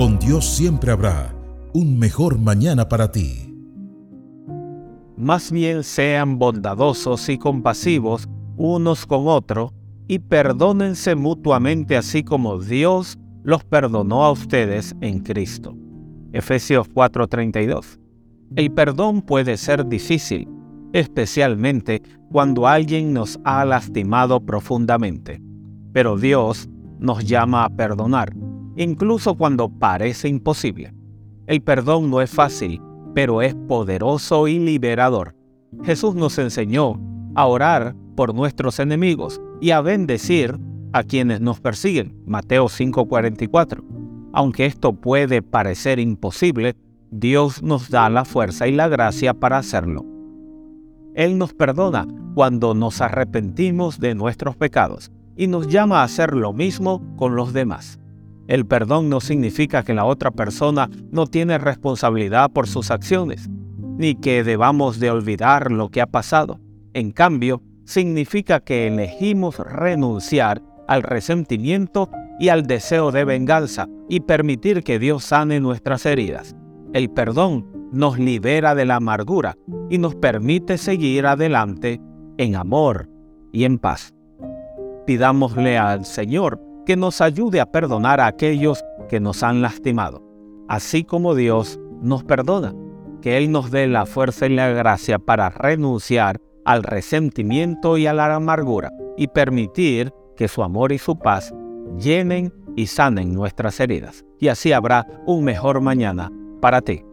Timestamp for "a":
14.24-14.32, 27.66-27.68, 37.34-37.46, 39.72-39.80, 40.92-41.02, 56.00-56.04, 87.60-87.70, 88.18-88.26, 98.08-98.12